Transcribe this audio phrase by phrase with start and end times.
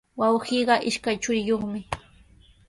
[0.19, 1.81] Wawqiiqa ishkay churiyuqmi.